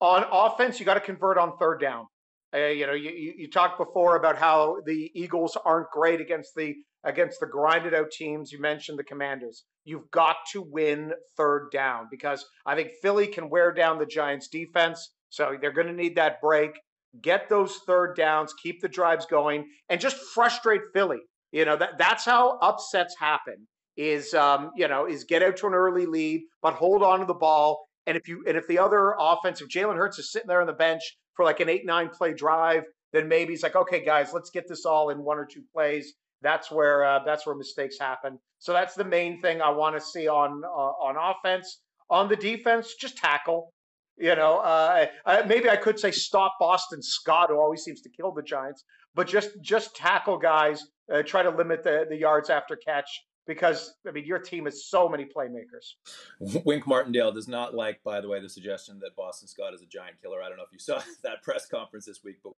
[0.00, 2.06] On offense, you got to convert on third down.
[2.54, 6.54] Uh, you know, you, you, you talked before about how the Eagles aren't great against
[6.54, 8.52] the against the grinded out teams.
[8.52, 9.64] You mentioned the Commanders.
[9.84, 14.48] You've got to win third down because I think Philly can wear down the Giants
[14.48, 15.10] defense.
[15.30, 16.72] So they're going to need that break.
[17.20, 21.20] Get those third downs, keep the drives going, and just frustrate Philly.
[21.50, 23.66] You know, that, that's how upsets happen
[23.98, 27.26] is um, you know, is get out to an early lead, but hold on to
[27.26, 27.86] the ball.
[28.06, 30.72] And if you and if the other offensive Jalen Hurts is sitting there on the
[30.72, 31.02] bench
[31.34, 34.66] for like an eight, nine play drive, then maybe he's like, okay, guys, let's get
[34.66, 38.38] this all in one or two plays that's where uh, that's where mistakes happen.
[38.58, 41.80] So that's the main thing I want to see on uh, on offense.
[42.10, 43.72] On the defense, just tackle.
[44.18, 45.06] You know, uh,
[45.46, 49.26] maybe I could say stop Boston Scott, who always seems to kill the Giants, but
[49.26, 50.82] just just tackle guys.
[51.12, 53.08] Uh, try to limit the the yards after catch
[53.46, 55.94] because I mean your team has so many playmakers.
[56.64, 59.86] Wink Martindale does not like, by the way, the suggestion that Boston Scott is a
[59.86, 60.42] giant killer.
[60.42, 62.52] I don't know if you saw that press conference this week, but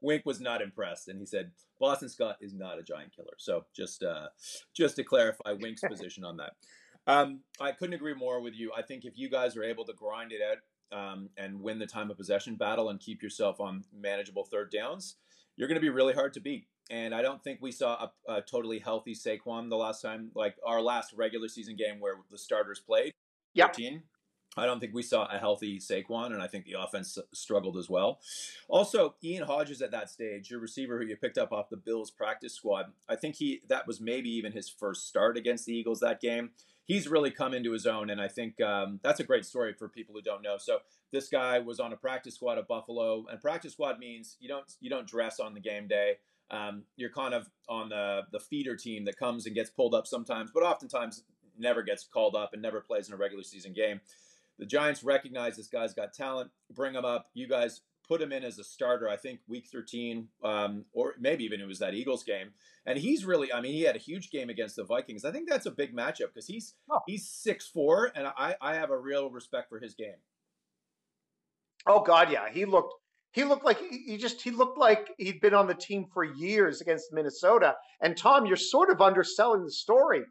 [0.00, 3.34] Wink was not impressed, and he said Boston Scott is not a giant killer.
[3.38, 4.28] So just uh,
[4.74, 6.52] just to clarify Wink's position on that.
[7.06, 8.72] Um, I couldn't agree more with you.
[8.76, 10.58] I think if you guys are able to grind it out
[10.96, 15.16] um, and win the time of possession battle and keep yourself on manageable third downs,
[15.56, 16.66] you're going to be really hard to beat.
[16.90, 20.54] and I don't think we saw a, a, totally healthy Saquon the last time, like
[20.64, 23.12] our last regular season game where the starters played.
[23.54, 23.66] Yeah.
[24.56, 27.90] I don't think we saw a healthy Saquon, and I think the offense struggled as
[27.90, 28.20] well.
[28.68, 32.10] Also, Ian Hodgins at that stage, your receiver who you picked up off the Bills
[32.10, 36.00] practice squad, I think he that was maybe even his first start against the Eagles
[36.00, 36.50] that game.
[36.86, 39.88] He's really come into his own, and I think um, that's a great story for
[39.88, 40.56] people who don't know.
[40.56, 40.78] So
[41.12, 44.70] this guy was on a practice squad at Buffalo, and practice squad means you don't
[44.80, 46.14] you don't dress on the game day.
[46.50, 50.06] Um, you're kind of on the the feeder team that comes and gets pulled up
[50.06, 51.24] sometimes, but oftentimes
[51.58, 54.00] never gets called up and never plays in a regular season game.
[54.58, 57.26] The Giants recognize this guy's got talent, bring him up.
[57.34, 61.44] You guys put him in as a starter, I think week 13, um, or maybe
[61.44, 62.50] even it was that Eagles game.
[62.86, 65.24] And he's really, I mean, he had a huge game against the Vikings.
[65.24, 67.00] I think that's a big matchup because he's oh.
[67.06, 70.16] he's six four, and I, I have a real respect for his game.
[71.86, 72.94] Oh God, yeah, he looked
[73.32, 76.80] he looked like he just he looked like he'd been on the team for years
[76.80, 77.74] against Minnesota.
[78.00, 80.22] And Tom, you're sort of underselling the story.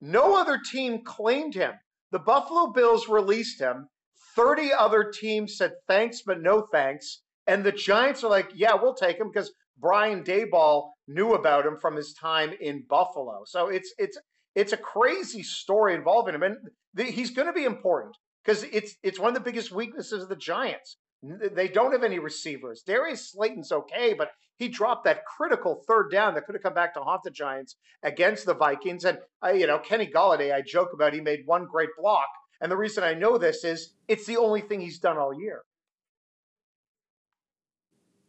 [0.00, 1.72] No other team claimed him.
[2.12, 3.88] The Buffalo Bills released him.
[4.36, 7.22] 30 other teams said thanks, but no thanks.
[7.46, 11.78] And the Giants are like, yeah, we'll take him because Brian Daboll knew about him
[11.80, 13.42] from his time in Buffalo.
[13.46, 14.18] So it's it's
[14.54, 16.56] it's a crazy story involving him, and
[16.98, 20.36] he's going to be important because it's it's one of the biggest weaknesses of the
[20.36, 20.96] Giants.
[21.22, 22.82] They don't have any receivers.
[22.82, 26.94] Darius Slayton's okay, but he dropped that critical third down that could have come back
[26.94, 29.04] to haunt the Giants against the Vikings.
[29.04, 32.28] And I, you know, Kenny Golladay, I joke about he made one great block,
[32.60, 35.62] and the reason I know this is it's the only thing he's done all year.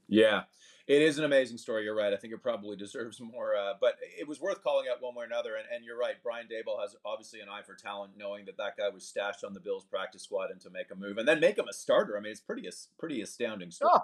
[0.08, 0.42] Yeah,
[0.88, 1.84] it is an amazing story.
[1.84, 2.14] You're right.
[2.14, 5.24] I think it probably deserves more, uh, but it was worth calling out one way
[5.24, 5.56] or another.
[5.56, 6.16] And, and, you're right.
[6.24, 9.54] Brian Daboll has obviously an eye for talent, knowing that that guy was stashed on
[9.54, 12.18] the Bills practice squad and to make a move and then make him a starter.
[12.18, 12.68] I mean, it's pretty
[13.00, 13.92] pretty astounding story.
[13.94, 14.02] Oh,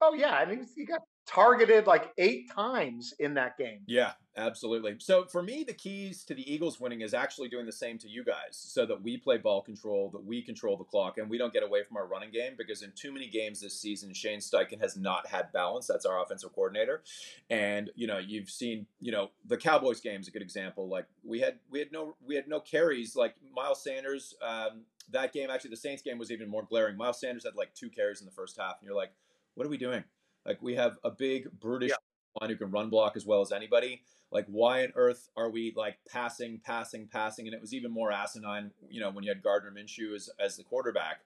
[0.00, 1.00] oh yeah, I mean, he got
[1.34, 3.80] targeted like eight times in that game.
[3.86, 4.96] Yeah, absolutely.
[4.98, 8.08] So for me, the keys to the Eagles winning is actually doing the same to
[8.08, 11.38] you guys so that we play ball control, that we control the clock, and we
[11.38, 14.40] don't get away from our running game because in too many games this season, Shane
[14.40, 15.86] Steichen has not had balance.
[15.86, 17.02] That's our offensive coordinator.
[17.48, 20.88] And, you know, you've seen, you know, the Cowboys game is a good example.
[20.88, 23.16] Like we had we had no we had no carries.
[23.16, 26.96] Like Miles Sanders, um, that game actually the Saints game was even more glaring.
[26.96, 29.12] Miles Sanders had like two carries in the first half, and you're like,
[29.54, 30.04] what are we doing?
[30.46, 32.40] Like we have a big brutish yeah.
[32.40, 34.02] line who can run block as well as anybody.
[34.30, 37.46] Like why on earth are we like passing, passing, passing?
[37.46, 40.56] And it was even more asinine, you know, when you had Gardner Minshew as, as
[40.56, 41.20] the quarterback.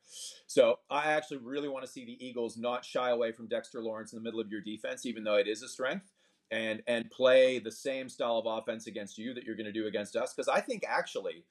[0.47, 4.13] So I actually really want to see the Eagles not shy away from Dexter Lawrence
[4.13, 6.13] in the middle of your defense, even though it is a strength.
[6.53, 9.89] And and play the same style of offense against you that you're going to do
[9.89, 10.33] against us.
[10.33, 11.45] Because I think actually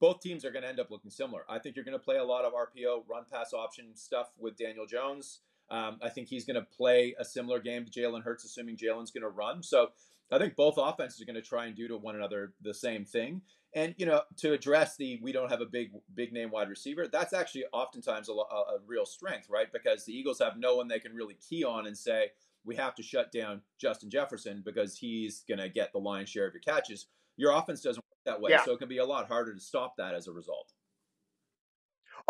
[0.00, 1.42] both teams are going to end up looking similar.
[1.48, 4.56] I think you're going to play a lot of RPO, run pass option stuff with
[4.56, 5.40] Daniel Jones.
[5.70, 9.10] Um, I think he's going to play a similar game to Jalen Hurts, assuming Jalen's
[9.10, 9.62] going to run.
[9.62, 9.88] So
[10.30, 13.04] I think both offenses are going to try and do to one another the same
[13.04, 13.42] thing.
[13.74, 17.06] And you know, to address the we don't have a big big name wide receiver,
[17.06, 19.70] that's actually oftentimes a, a real strength, right?
[19.70, 22.30] Because the Eagles have no one they can really key on and say
[22.64, 26.46] we have to shut down Justin Jefferson because he's going to get the lion's share
[26.46, 27.06] of your catches.
[27.36, 28.64] Your offense doesn't work that way, yeah.
[28.64, 30.72] so it can be a lot harder to stop that as a result.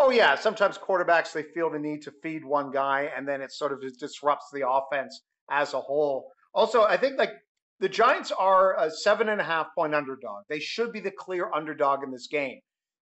[0.01, 3.51] Oh yeah, sometimes quarterbacks they feel the need to feed one guy, and then it
[3.51, 6.31] sort of disrupts the offense as a whole.
[6.53, 7.33] Also, I think like
[7.81, 10.43] the Giants are a seven and a half point underdog.
[10.47, 12.59] They should be the clear underdog in this game.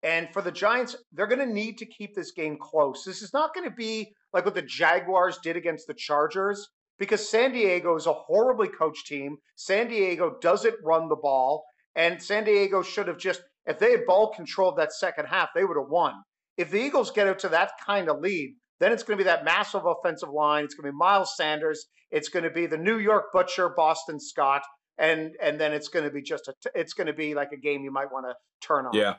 [0.02, 3.04] And for the Giants, they're going to need to keep this game close.
[3.04, 7.30] This is not going to be like what the Jaguars did against the Chargers because
[7.30, 9.38] San Diego is a horribly coached team.
[9.56, 11.65] San Diego doesn't run the ball.
[11.95, 15.65] And San Diego should have just, if they had ball control that second half, they
[15.65, 16.13] would have won.
[16.60, 19.30] If the Eagles get out to that kind of lead, then it's going to be
[19.30, 20.65] that massive offensive line.
[20.65, 21.88] It's going to be Miles Sanders.
[22.12, 24.62] It's going to be the New York Butcher, Boston Scott,
[24.98, 26.54] and and then it's going to be just a.
[26.76, 28.91] It's going to be like a game you might want to turn on.
[28.93, 29.15] Yeah.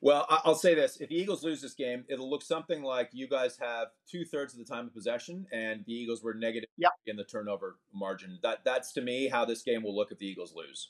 [0.00, 3.28] Well, I'll say this: if the Eagles lose this game, it'll look something like you
[3.28, 6.90] guys have two thirds of the time of possession, and the Eagles were negative yep.
[7.06, 8.40] in the turnover margin.
[8.42, 10.88] That that's to me how this game will look if the Eagles lose.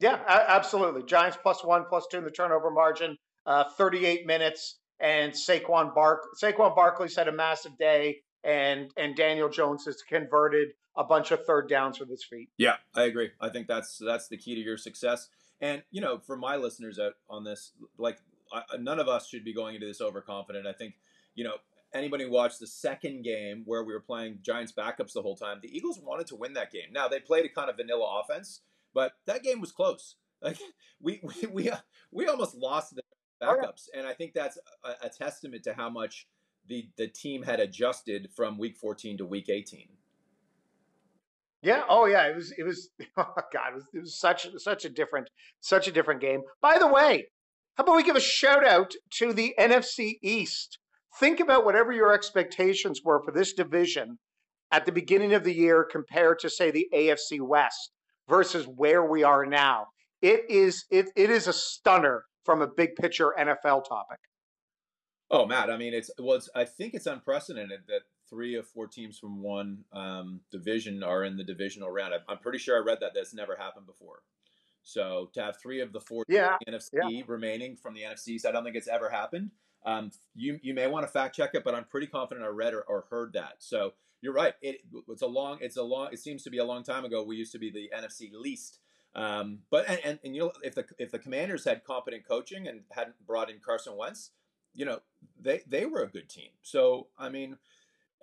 [0.00, 1.02] Yeah, absolutely.
[1.02, 6.22] Giants plus one, plus two in the turnover margin uh, 38 minutes, and Saquon Bark
[6.42, 11.44] Saquon Barkley's had a massive day, and and Daniel Jones has converted a bunch of
[11.44, 12.48] third downs with his feet.
[12.56, 13.30] Yeah, I agree.
[13.40, 15.28] I think that's that's the key to your success.
[15.60, 18.18] And you know, for my listeners out on this, like
[18.52, 20.66] I, none of us should be going into this overconfident.
[20.66, 20.94] I think
[21.34, 21.56] you know
[21.94, 25.58] anybody who watched the second game where we were playing Giants backups the whole time,
[25.62, 26.92] the Eagles wanted to win that game.
[26.92, 28.60] Now they played a kind of vanilla offense,
[28.94, 30.16] but that game was close.
[30.42, 30.58] Like
[31.00, 31.70] we we we,
[32.10, 33.02] we almost lost the
[33.42, 36.26] Oh, backups, oh, and I think that's a, a, testament to how much
[36.68, 39.88] the the team had adjusted from week 14 to week 18.
[41.62, 41.82] Yeah.
[41.88, 42.28] Oh, yeah.
[42.28, 42.52] It was.
[42.56, 42.90] It was.
[43.18, 43.72] Oh God.
[43.72, 46.42] It was, it was such such a different such a different game.
[46.60, 47.28] By the way,
[47.74, 50.78] how about we give a shout out to the NFC East?
[51.18, 54.18] Think about whatever your expectations were for this division
[54.70, 57.90] at the beginning of the year compared to say the AFC West
[58.28, 59.86] versus where we are now.
[60.22, 64.20] It is it it is a stunner from a big picture NFL topic.
[65.30, 65.70] Oh, Matt.
[65.70, 66.36] I mean, it's well.
[66.36, 71.24] It's, I think it's unprecedented that three of four teams from one um, division are
[71.24, 72.14] in the divisional round.
[72.14, 74.22] I, am pretty sure I read that that's never happened before.
[74.82, 77.22] So to have three of the four yeah, NFC yeah.
[77.26, 79.50] remaining from the NFC East, I don't think it's ever happened.
[79.84, 82.72] Um, you you may want to fact check it, but I'm pretty confident I read
[82.72, 83.54] or, or heard that.
[83.58, 84.54] So you're right.
[84.62, 85.58] It, it's a long.
[85.60, 86.08] It's a long.
[86.12, 87.24] It seems to be a long time ago.
[87.24, 88.78] We used to be the NFC least.
[89.16, 92.68] Um, but and, and, and you know if the if the Commanders had competent coaching
[92.68, 94.30] and hadn't brought in Carson Wentz,
[94.74, 95.00] you know
[95.40, 96.50] they they were a good team.
[96.60, 97.56] So I mean,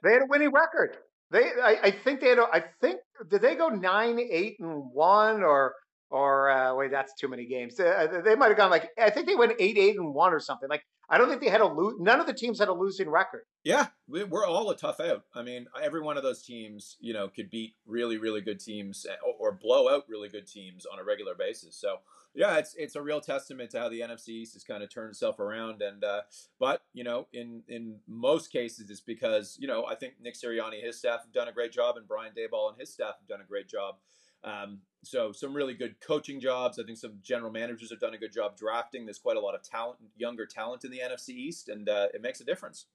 [0.03, 0.97] they had a winning record.
[1.31, 2.37] They I, I think they had.
[2.37, 5.73] A, I think did they go nine eight and one or
[6.13, 7.79] or uh, wait that's too many games.
[7.79, 10.39] Uh, they might have gone like I think they went eight eight and one or
[10.39, 11.95] something like I don't think they had a lose.
[11.99, 13.45] None of the teams had a losing record.
[13.63, 15.23] Yeah, we're all a tough out.
[15.33, 19.05] I mean, every one of those teams, you know, could beat really, really good teams
[19.09, 21.75] eh, or, blow out really good teams on a regular basis.
[21.75, 21.97] So,
[22.35, 25.09] yeah, it's it's a real testament to how the NFC East has kind of turned
[25.09, 25.81] itself around.
[25.81, 26.21] And uh,
[26.59, 30.83] but you know, in in most cases, it's because you know I think Nick Sirianni,
[30.83, 33.41] his staff have done a great job, and Brian Daboll and his staff have done
[33.41, 33.95] a great job
[34.43, 36.79] um, so some really good coaching jobs.
[36.79, 39.05] I think some general managers have done a good job drafting.
[39.05, 42.21] There's quite a lot of talent, younger talent in the NFC East, and uh, it
[42.21, 42.85] makes a difference.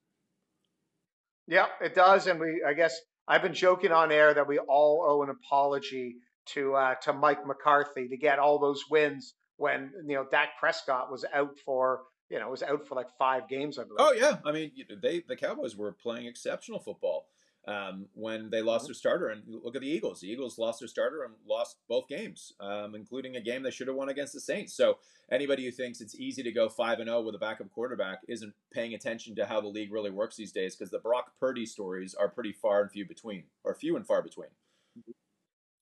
[1.47, 2.27] Yeah, it does.
[2.27, 6.17] And we, I guess, I've been joking on air that we all owe an apology
[6.55, 11.11] to uh, to Mike McCarthy to get all those wins when you know Dak Prescott
[11.11, 13.79] was out for you know was out for like five games.
[13.79, 13.97] I believe.
[13.99, 17.27] Oh yeah, I mean they the Cowboys were playing exceptional football
[17.69, 18.89] um, when they lost mm-hmm.
[18.89, 19.29] their starter.
[19.29, 20.21] And look at the Eagles.
[20.21, 23.89] The Eagles lost their starter and lost both games, um, including a game they should
[23.89, 24.75] have won against the Saints.
[24.75, 24.99] So
[25.31, 28.21] anybody who thinks it's easy to go five and zero oh with a backup quarterback
[28.27, 30.75] isn't paying attention to how the league really works these days.
[30.75, 34.23] Because the Brock Purdy stories are pretty far and few between, or few and far
[34.23, 34.49] between.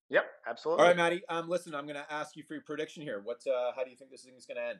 [0.09, 0.83] Yep, absolutely.
[0.83, 1.23] All right, Maddie.
[1.29, 3.21] Um, listen, I'm going to ask you for your prediction here.
[3.25, 3.43] What?
[3.47, 4.79] Uh, how do you think this thing is going to end?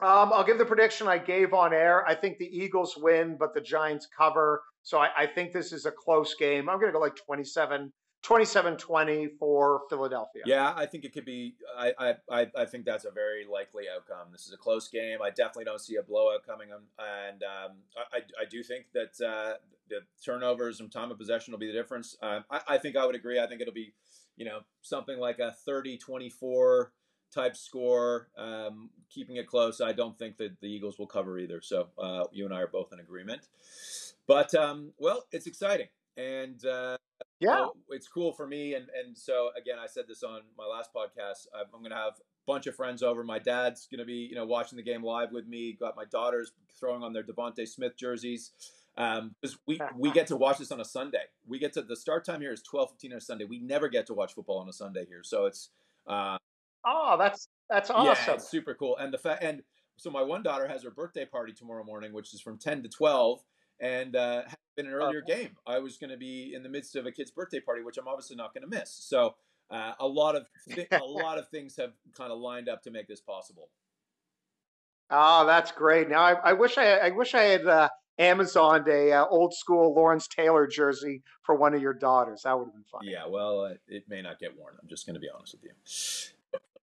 [0.00, 2.06] Um, I'll give the prediction I gave on air.
[2.06, 4.62] I think the Eagles win, but the Giants cover.
[4.82, 6.68] So I, I think this is a close game.
[6.68, 7.92] I'm going to go like 27,
[8.24, 10.42] 27-20 for Philadelphia.
[10.46, 11.54] Yeah, I think it could be.
[11.78, 14.28] I, I I think that's a very likely outcome.
[14.32, 15.18] This is a close game.
[15.22, 17.76] I definitely don't see a blowout coming, and um,
[18.12, 19.54] I, I do think that uh,
[19.88, 22.16] the turnovers and time of possession will be the difference.
[22.22, 23.38] Um, I, I think I would agree.
[23.38, 23.92] I think it'll be,
[24.36, 26.86] you know, something like a 30-24
[27.34, 28.83] type score, um,
[29.14, 29.80] keeping it close.
[29.80, 31.60] I don't think that the Eagles will cover either.
[31.60, 33.42] So uh, you and I are both in agreement.
[34.26, 36.96] But um, well, it's exciting, and uh,
[37.40, 38.74] yeah, it's cool for me.
[38.74, 41.46] And and so again, I said this on my last podcast.
[41.54, 43.22] I'm going to have a bunch of friends over.
[43.22, 45.76] My dad's going to be you know watching the game live with me.
[45.78, 48.52] Got my daughters throwing on their DeVonta Smith jerseys.
[48.96, 49.34] Um,
[49.66, 51.24] we we get to watch this on a Sunday.
[51.46, 53.44] We get to the start time here is twelve fifteen on a Sunday.
[53.44, 55.68] We never get to watch football on a Sunday here, so it's
[56.06, 56.38] uh,
[56.84, 58.24] Oh, that's that's awesome.
[58.26, 58.96] Yeah, it's super cool.
[58.96, 59.62] And the fact and
[59.96, 62.88] so my one daughter has her birthday party tomorrow morning, which is from ten to
[62.88, 63.40] twelve,
[63.80, 64.42] and uh,
[64.76, 65.56] been an earlier game.
[65.66, 68.08] I was going to be in the midst of a kid's birthday party, which I'm
[68.08, 68.90] obviously not going to miss.
[68.90, 69.36] So
[69.70, 72.90] uh, a lot of th- a lot of things have kind of lined up to
[72.90, 73.68] make this possible.
[75.10, 76.08] Oh, that's great.
[76.08, 79.94] Now I, I wish I I wish I had uh, Amazon a uh, old school
[79.94, 82.42] Lawrence Taylor jersey for one of your daughters.
[82.44, 83.02] That would have been fun.
[83.04, 84.74] Yeah, well, uh, it may not get worn.
[84.80, 86.33] I'm just going to be honest with you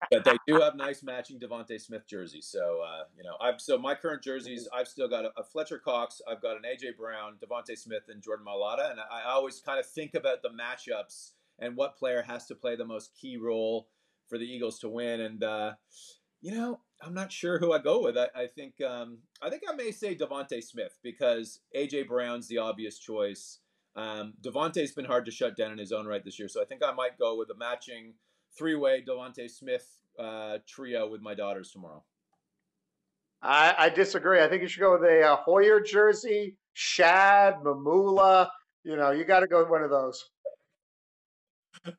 [0.09, 2.47] but they do have nice matching DeVonta Smith jerseys.
[2.47, 5.79] So uh, you know, I've so my current jerseys, I've still got a, a, Fletcher
[5.79, 9.59] Cox, I've got an AJ Brown, DeVonta Smith, and Jordan Mailata, and I, I always
[9.59, 13.37] kind of think about the matchups and what player has to play the most key
[13.37, 13.87] role
[14.27, 15.21] for the Eagles to win.
[15.21, 15.73] And uh,
[16.41, 18.17] you know, I'm not sure who I go with.
[18.17, 22.57] I, I think um, I think I may say DeVonta Smith because AJ Brown's the
[22.57, 23.59] obvious choice.
[23.95, 26.65] Um, DeVonta's been hard to shut down in his own right this year, so I
[26.65, 28.13] think I might go with a matching
[28.57, 29.87] three-way DeVonta Smith
[30.19, 32.03] uh, trio with my daughters tomorrow.
[33.41, 34.41] I, I, disagree.
[34.41, 38.49] I think you should go with a, a uh, Hoying jersey, Shad, Mamula.
[38.83, 40.23] You know, you got to go with one of those.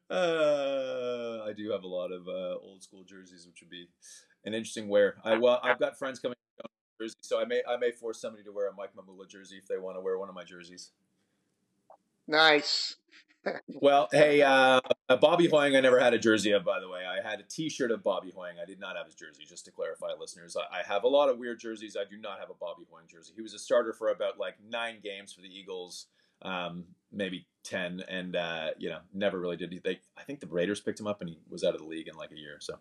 [0.08, 3.88] Uh, I do have a lot of uh, old school jerseys, which would be
[4.44, 5.16] an interesting wear.
[5.24, 6.36] I well, I've got friends coming
[7.00, 9.66] jersey, so I may I may force somebody to wear a Mike Mamula jersey if
[9.66, 10.92] they want to wear one of my jerseys.
[12.28, 12.96] Nice
[13.68, 14.80] well, hey, uh,
[15.20, 17.02] Bobby Hoying, I never had a jersey of, by the way.
[17.06, 18.56] I had a T-shirt of Bobby Hoying.
[18.62, 20.56] I did not have his jersey, just to clarify, listeners.
[20.56, 21.96] I, I have a lot of weird jerseys.
[21.98, 23.32] I do not have a Bobby Hoying jersey.
[23.34, 26.06] He was a starter for about like nine games for the Eagles,
[26.42, 29.80] um, maybe ten, and uh, you know never really did.
[29.82, 32.08] They I think the Raiders picked him up, and he was out of the league
[32.08, 32.58] in like a year.
[32.60, 32.74] So.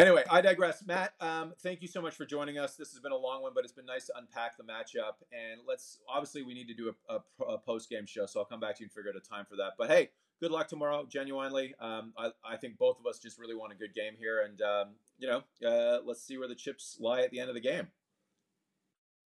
[0.00, 0.82] Anyway, I digress.
[0.86, 2.74] Matt, um, thank you so much for joining us.
[2.74, 5.20] This has been a long one, but it's been nice to unpack the matchup.
[5.30, 8.46] And let's obviously we need to do a, a, a post game show, so I'll
[8.46, 9.72] come back to you and figure out a time for that.
[9.76, 10.08] But hey,
[10.40, 11.04] good luck tomorrow.
[11.06, 14.42] Genuinely, um, I, I, think both of us just really want a good game here,
[14.42, 14.88] and um,
[15.18, 17.88] you know, uh, let's see where the chips lie at the end of the game.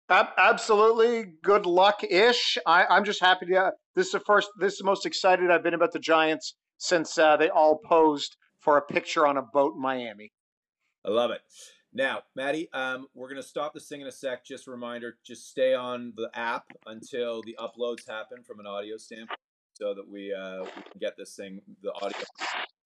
[0.09, 2.57] Absolutely, good luck ish.
[2.65, 3.55] I'm just happy to.
[3.55, 4.49] Uh, this is the first.
[4.59, 8.37] This is the most excited I've been about the Giants since uh, they all posed
[8.59, 10.31] for a picture on a boat in Miami.
[11.05, 11.41] I love it.
[11.93, 14.45] Now, Maddie, um, we're going to stop this thing in a sec.
[14.45, 18.97] Just a reminder, just stay on the app until the uploads happen from an audio
[18.97, 19.39] standpoint
[19.73, 22.17] so that we, uh, we can get this thing, the audio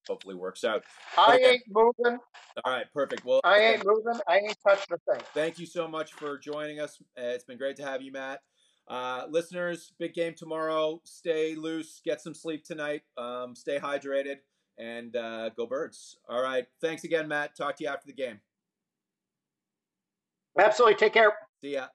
[0.08, 0.84] hopefully works out.
[1.18, 1.52] I okay.
[1.52, 2.20] ain't moving.
[2.64, 3.26] All right, perfect.
[3.26, 4.20] Well, I ain't moving.
[4.28, 5.22] I ain't touching a thing.
[5.34, 6.98] Thank you so much for joining us.
[7.18, 8.42] Uh, it's been great to have you, Matt.
[8.88, 11.02] Uh, listeners, big game tomorrow.
[11.04, 14.38] Stay loose, get some sleep tonight, um, stay hydrated,
[14.78, 16.18] and uh, go birds.
[16.28, 16.66] All right.
[16.82, 17.56] Thanks again, Matt.
[17.56, 18.40] Talk to you after the game.
[20.60, 20.96] Absolutely.
[20.96, 21.34] Take care.
[21.62, 21.88] See ya.